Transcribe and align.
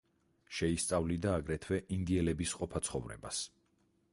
შეისწავლიდა 0.59 1.33
აგრეთვე 1.41 1.79
ინდიელების 1.97 2.57
ყოფაცხოვრებას. 2.63 3.47